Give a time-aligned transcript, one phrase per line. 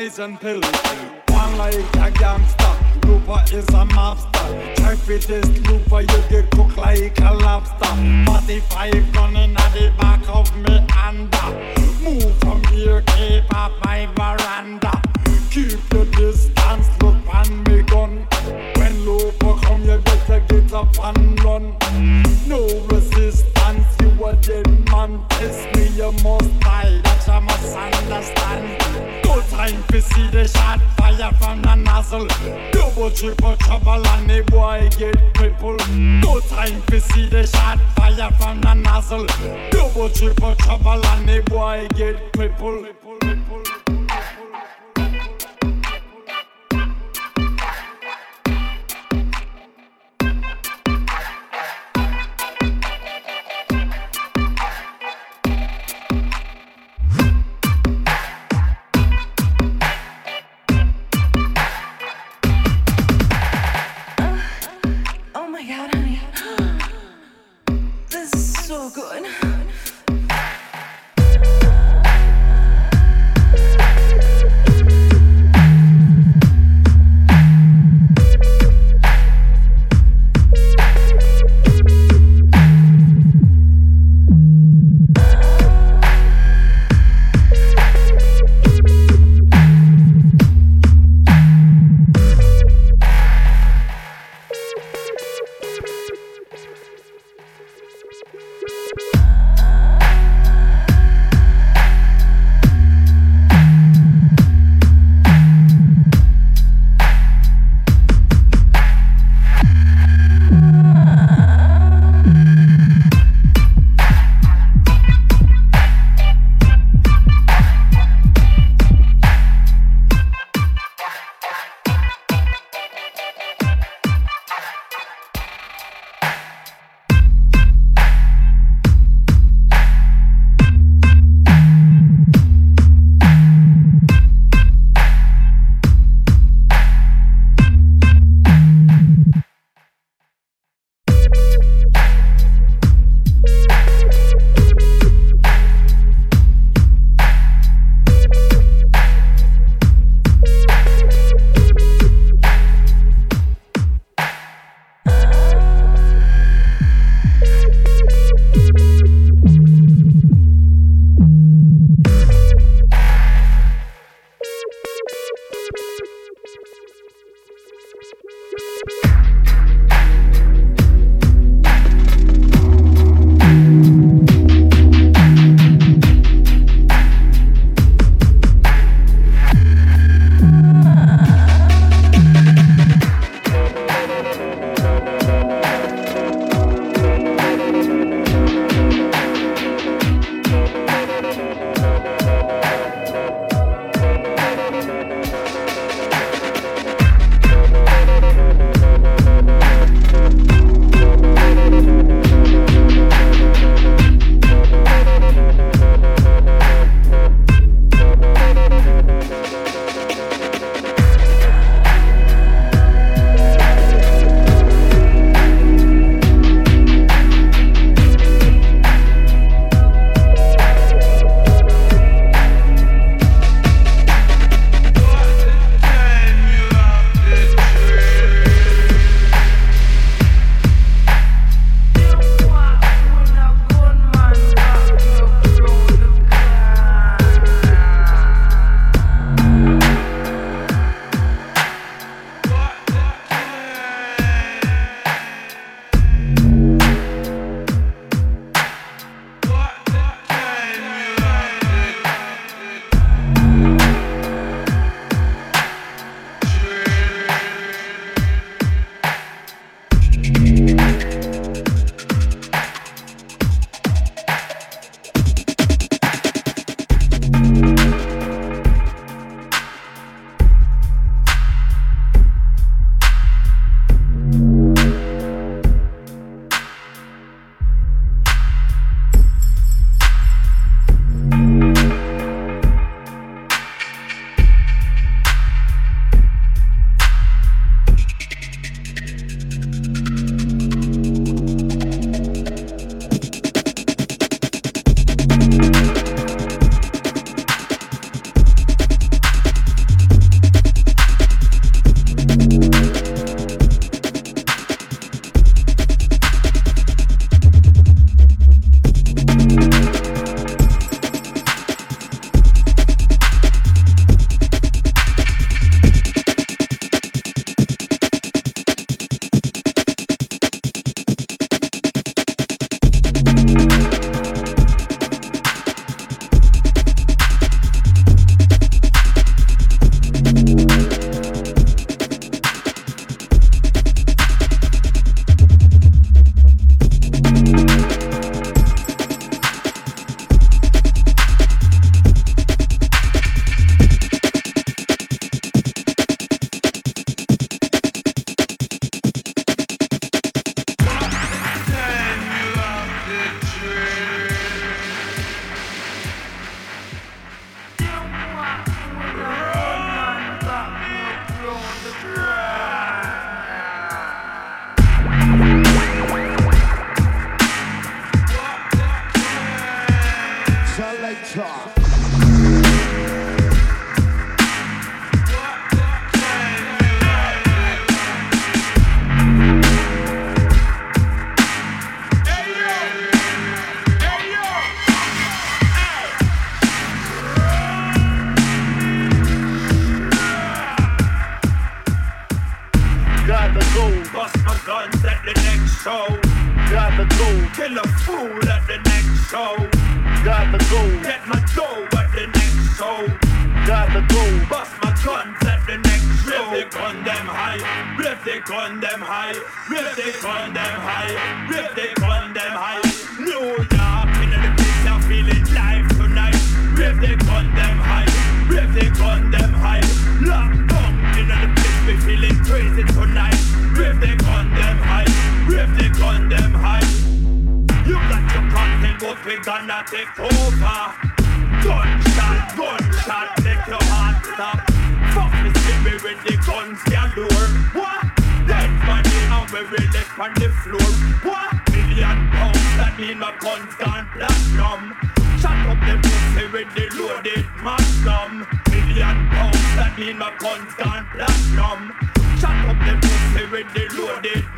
[0.00, 0.60] poison pill.
[1.28, 2.72] One like a gangster,
[3.04, 4.76] Looper is a mobster.
[4.76, 7.92] Try for this Looper, you get cooked like a lobster.
[8.24, 11.50] 45 gun in the back of me under.
[12.02, 15.02] Move from here, keep up my veranda.
[15.50, 18.26] Keep your distance, look on me gun.
[18.76, 21.76] When Looper come, you better get up and run.
[22.46, 22.66] No
[31.20, 32.26] fire from the nozzle.
[32.72, 35.82] Double triple trouble and the boy get crippled.
[35.90, 39.26] No time to see the shot fire from the nozzle.
[39.70, 42.86] Double triple trouble and the boy get crippled.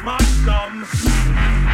[0.04, 1.71] Loaded magnum.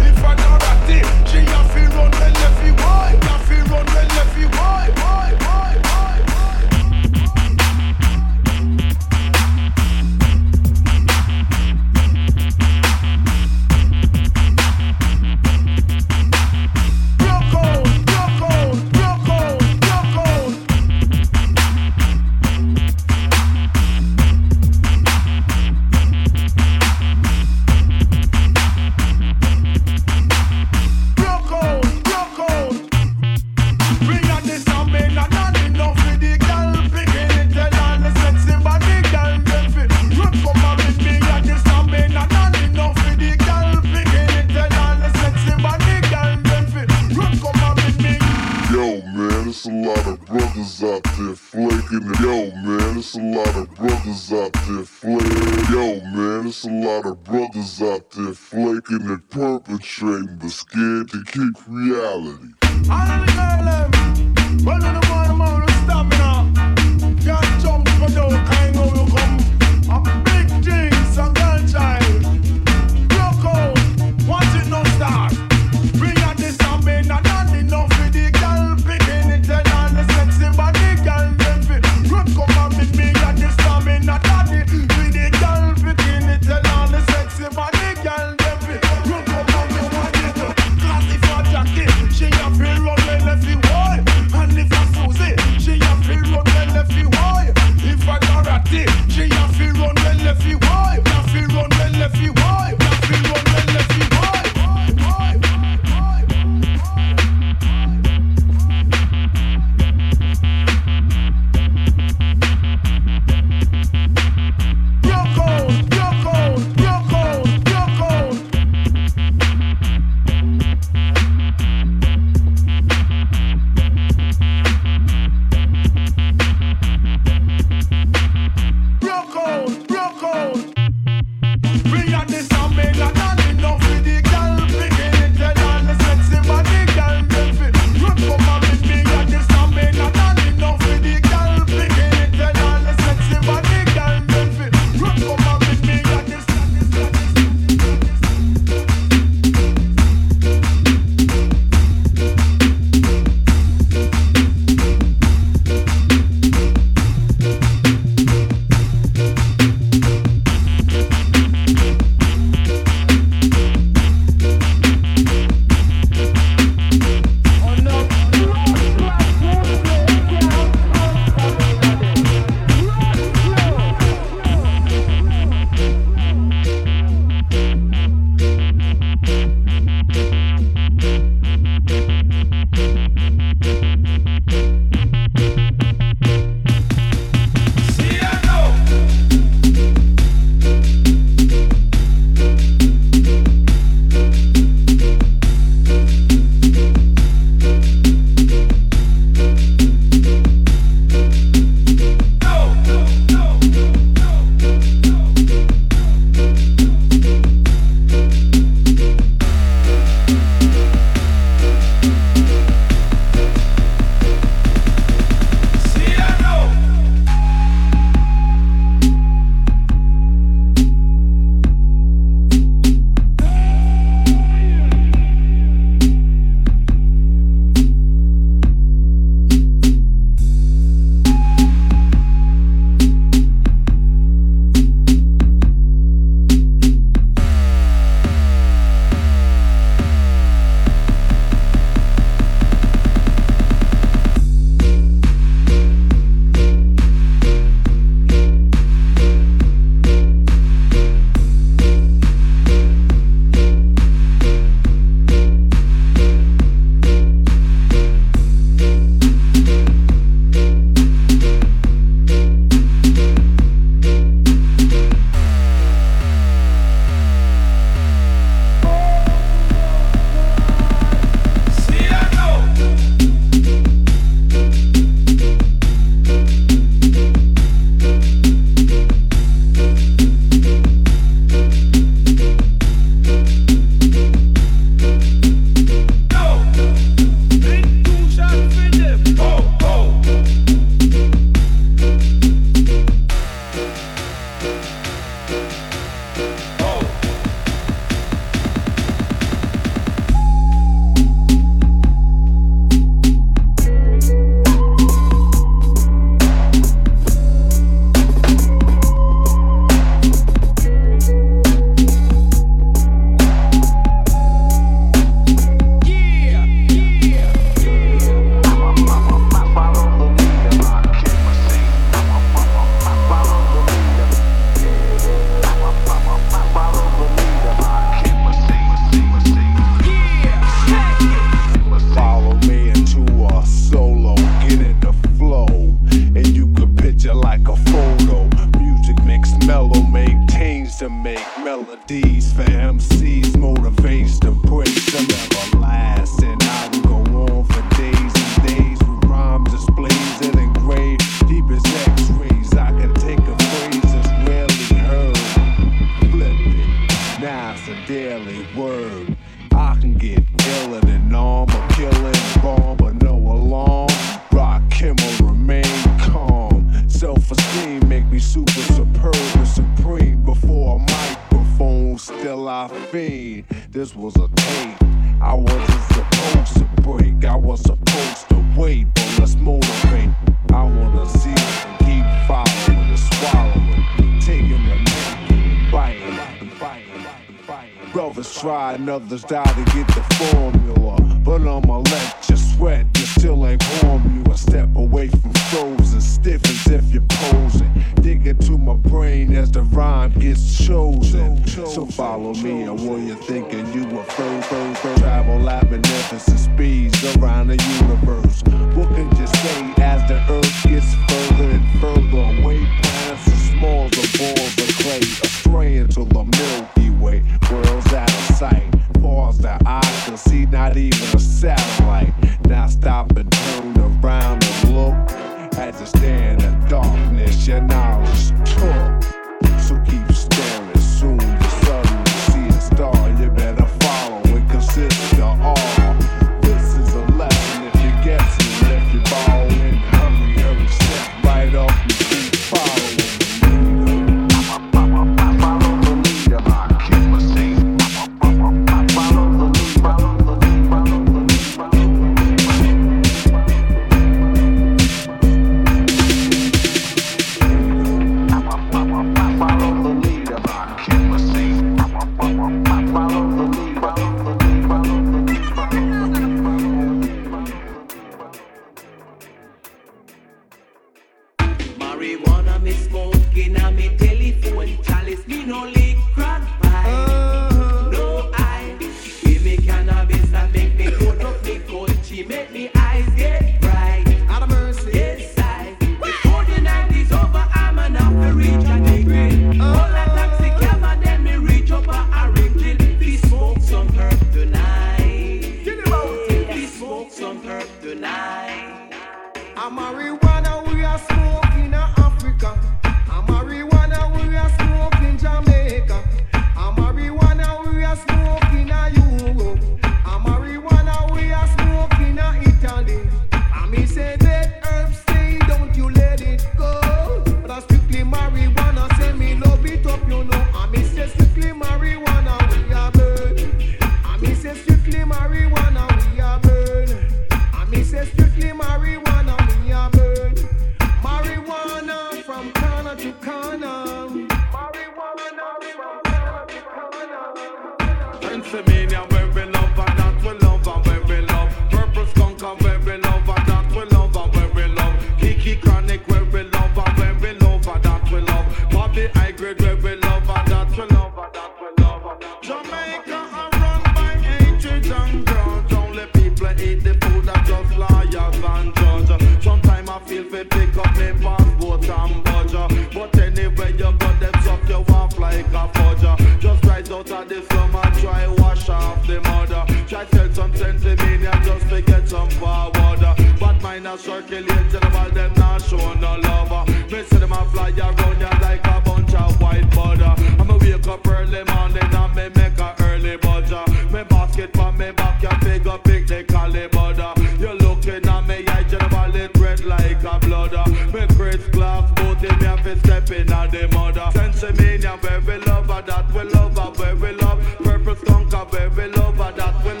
[572.31, 573.19] Some forward.
[573.59, 576.87] But mine are circulating, but them not show no love.
[577.11, 580.33] Me see them a fly around ya like a bunch of white butter.
[580.57, 583.83] I'ma wake up early morning and me make a early butter.
[584.13, 587.33] Me basket for me back, ya big up big they call butter.
[587.59, 590.87] You looking at me, I general it red like a blooder.
[591.13, 594.29] Me Chris Glass, both in me have fi step in at the mother.
[594.31, 597.59] Sense me, ya very lover that we love, where we love.
[597.83, 600.00] Purple skunk, very lover that we love.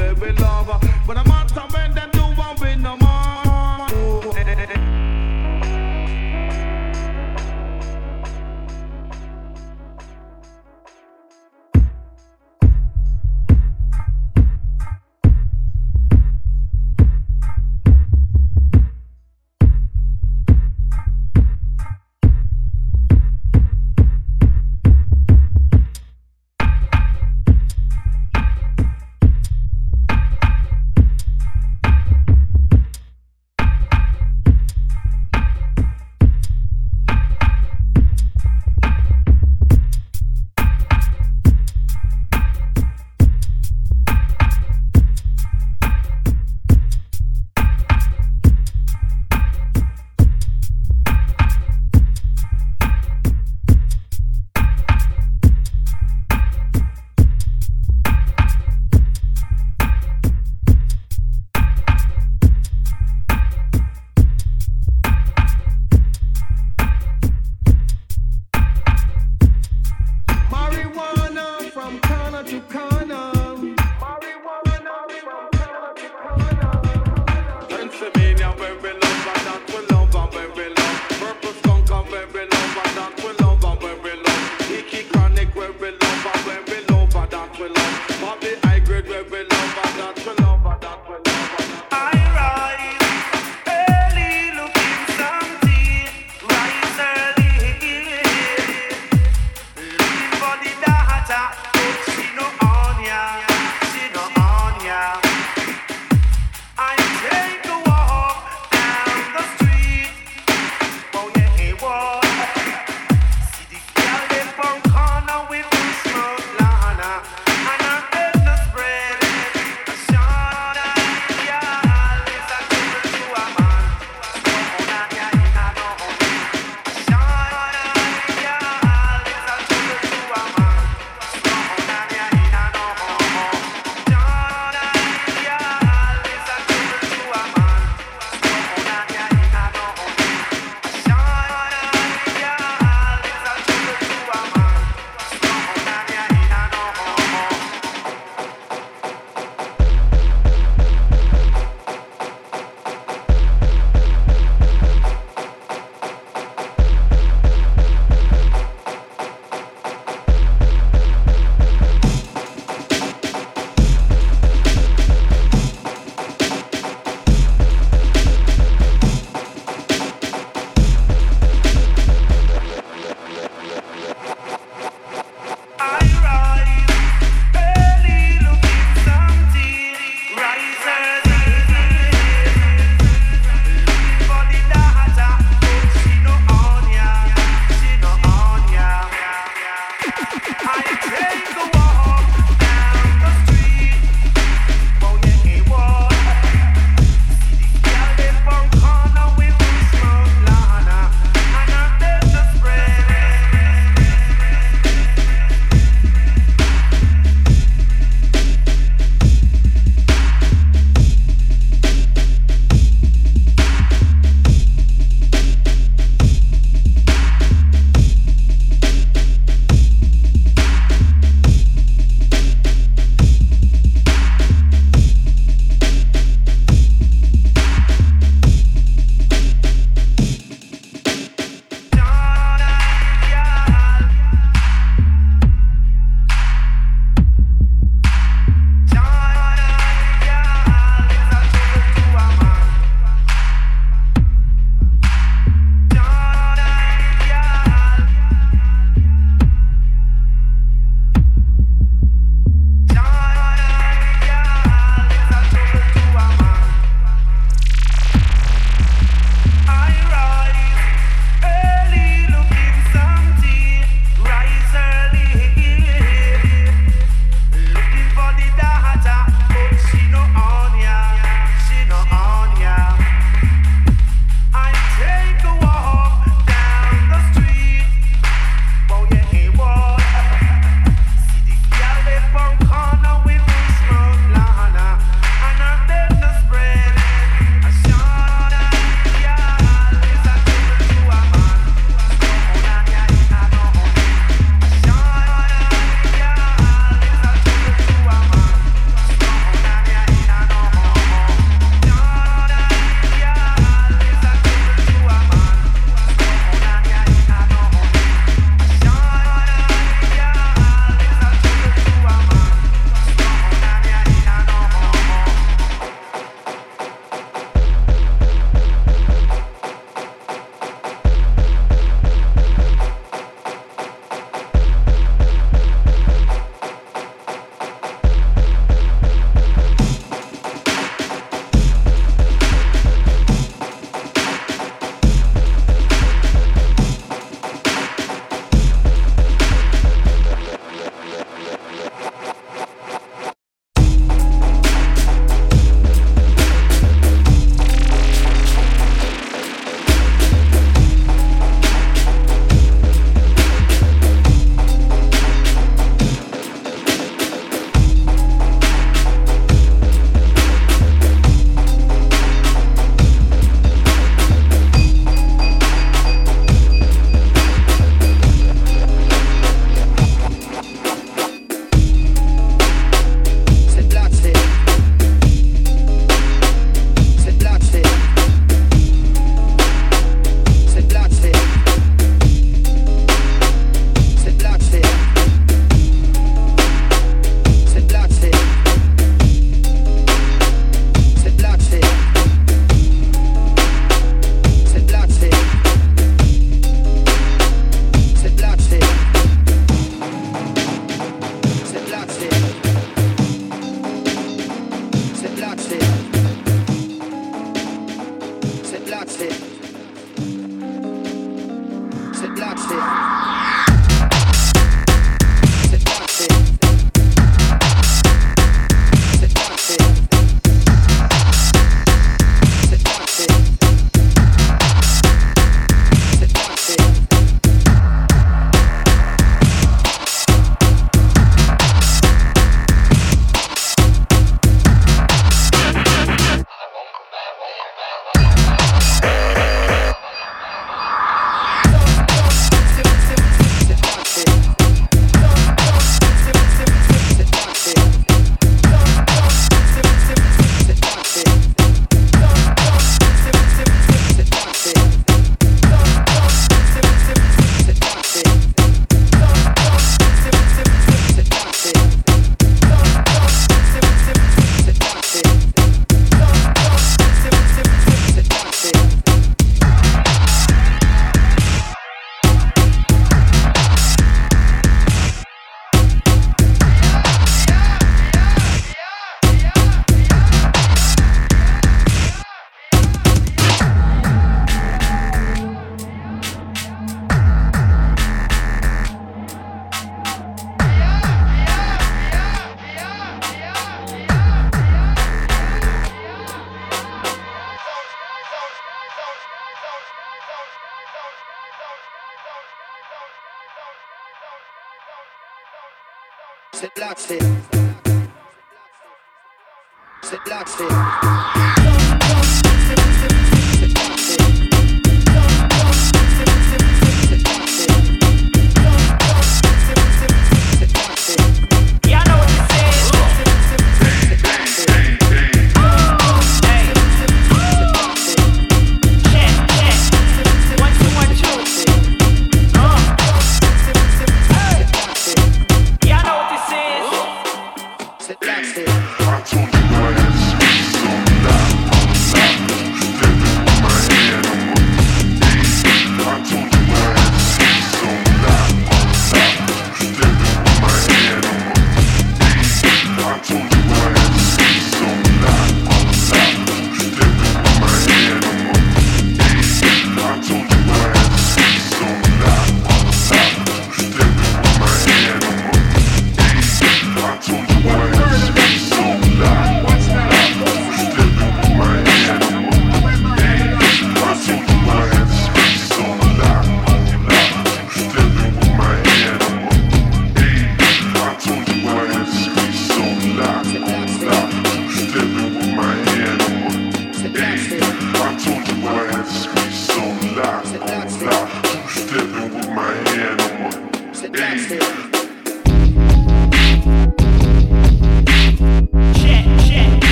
[0.00, 0.49] where we love.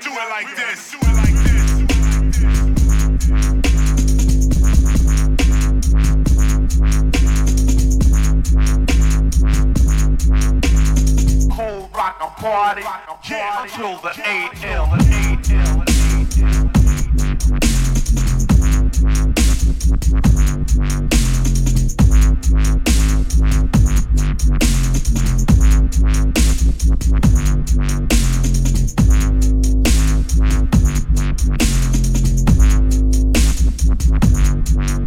[0.00, 0.90] do it like this.
[0.90, 1.46] Do it like this.
[11.94, 12.82] Rock a party,
[13.30, 14.86] yeah, until the 8 L,
[34.80, 34.88] a.m.
[34.88, 35.05] Find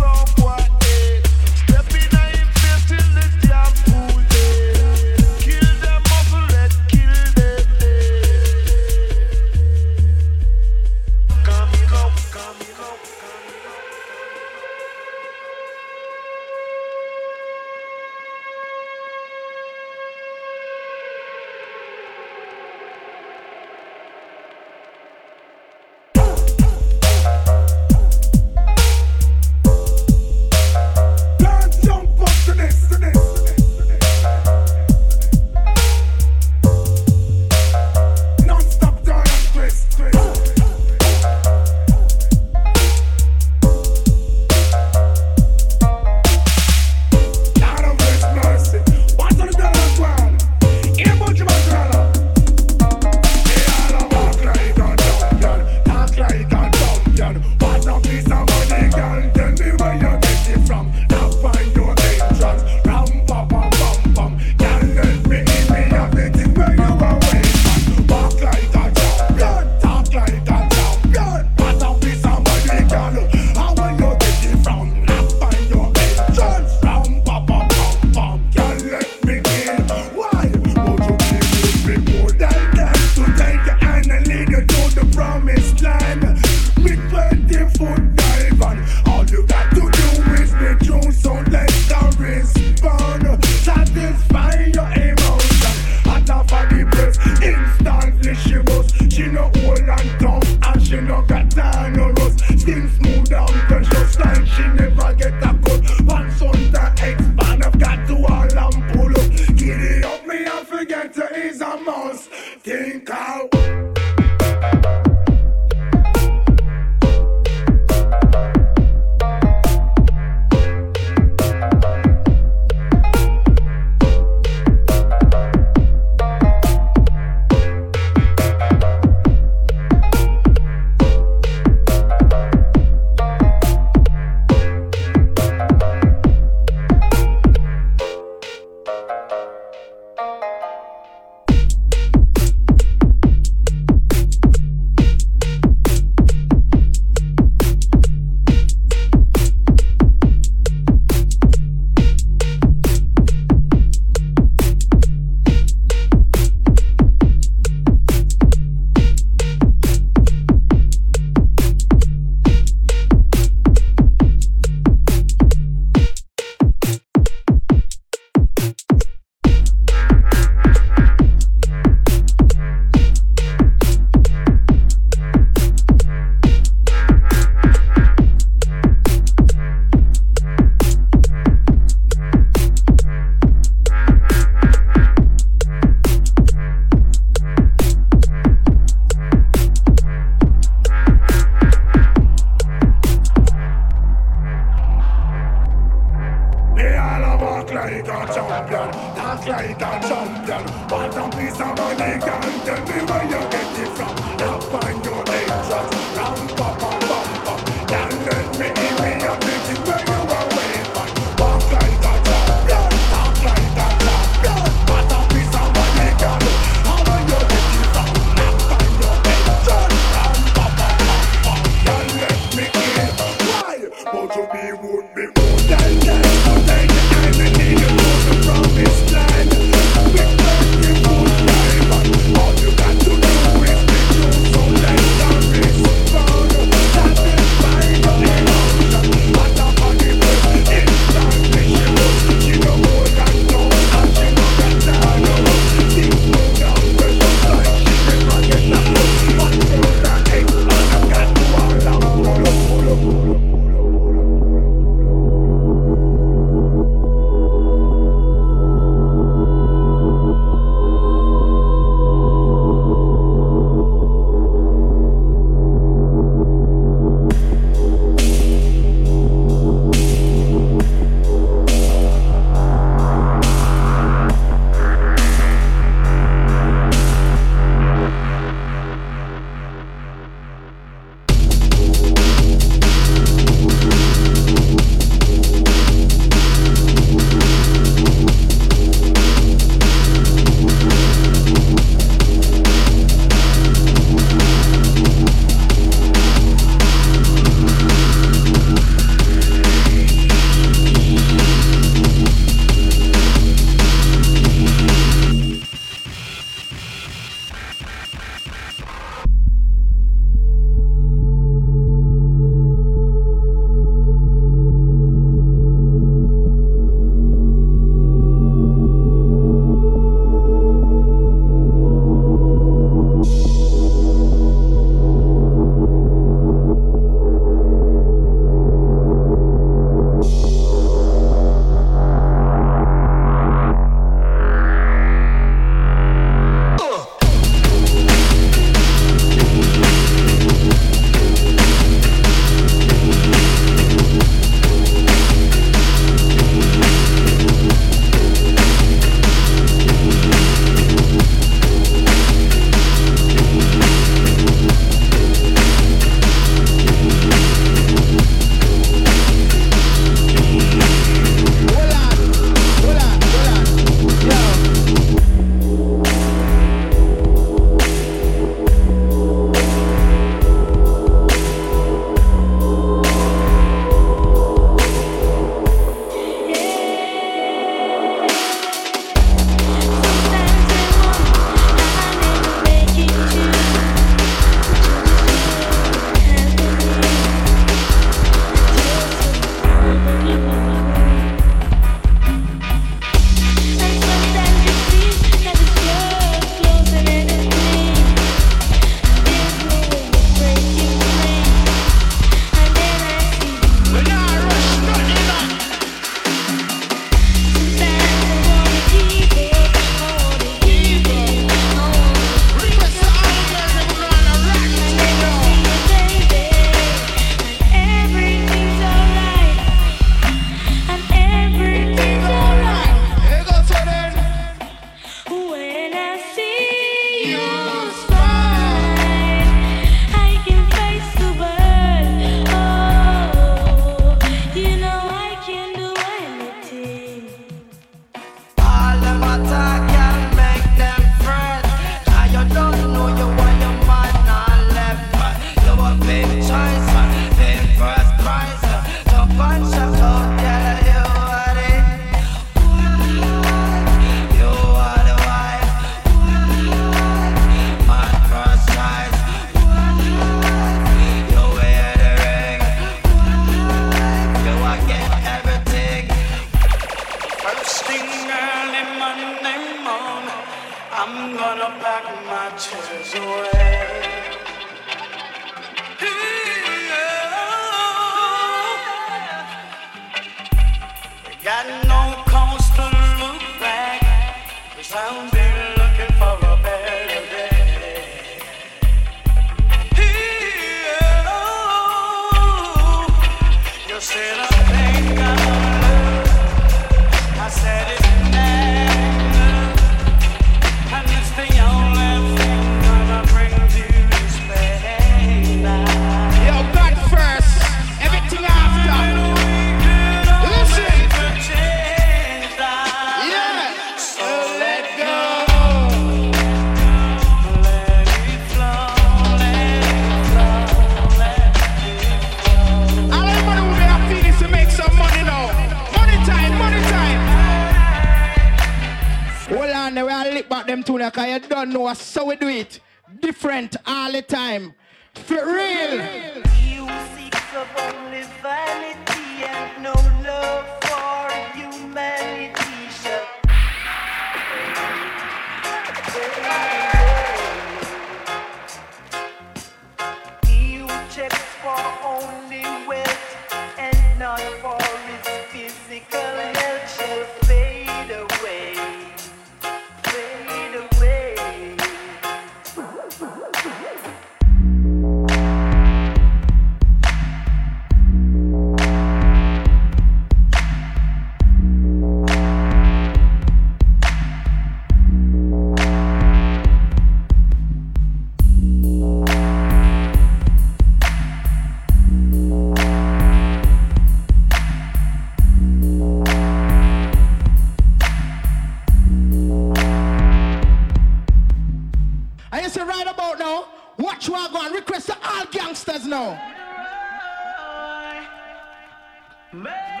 [599.53, 600.00] He